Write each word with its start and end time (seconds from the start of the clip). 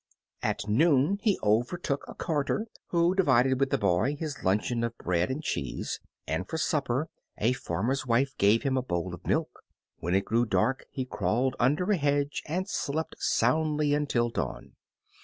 At 0.41 0.67
noon 0.67 1.19
he 1.21 1.37
overtook 1.43 2.05
a 2.07 2.15
carter, 2.15 2.65
who 2.87 3.13
divided 3.13 3.59
with 3.59 3.69
the 3.69 3.77
boy 3.77 4.15
his 4.15 4.43
luncheon 4.43 4.83
of 4.83 4.97
bread 4.97 5.29
and 5.29 5.43
cheese, 5.43 5.99
and 6.25 6.49
for 6.49 6.57
supper 6.57 7.07
a 7.37 7.53
farmer's 7.53 8.07
wife 8.07 8.35
gave 8.39 8.63
him 8.63 8.77
a 8.77 8.81
bowl 8.81 9.13
of 9.13 9.27
milk. 9.27 9.61
When 9.99 10.15
it 10.15 10.25
grew 10.25 10.47
dark 10.47 10.87
he 10.89 11.05
crawled 11.05 11.55
under 11.59 11.91
a 11.91 11.97
hedge 11.97 12.41
and 12.47 12.67
slept 12.67 13.13
soundly 13.19 13.93
until 13.93 14.31
dawn. 14.31 14.73